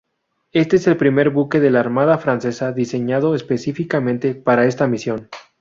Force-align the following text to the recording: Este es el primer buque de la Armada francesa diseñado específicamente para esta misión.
Este 0.51 0.77
es 0.77 0.87
el 0.87 0.97
primer 0.97 1.29
buque 1.29 1.59
de 1.59 1.69
la 1.69 1.79
Armada 1.79 2.17
francesa 2.17 2.71
diseñado 2.71 3.35
específicamente 3.35 4.33
para 4.33 4.65
esta 4.65 4.87
misión. 4.87 5.29